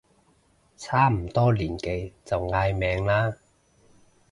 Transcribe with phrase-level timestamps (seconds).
[0.77, 3.35] 差唔多年紀就嗌名啦